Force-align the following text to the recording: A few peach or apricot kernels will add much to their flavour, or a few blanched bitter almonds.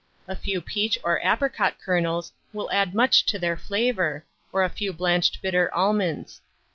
A 0.27 0.35
few 0.35 0.61
peach 0.61 0.97
or 1.03 1.19
apricot 1.23 1.77
kernels 1.79 2.33
will 2.53 2.71
add 2.71 2.95
much 2.95 3.23
to 3.27 3.37
their 3.37 3.55
flavour, 3.55 4.25
or 4.51 4.63
a 4.63 4.67
few 4.67 4.91
blanched 4.93 5.43
bitter 5.43 5.71
almonds. 5.75 6.41